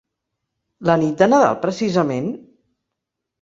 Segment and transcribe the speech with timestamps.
[0.89, 2.33] La nit de Nadal precisament?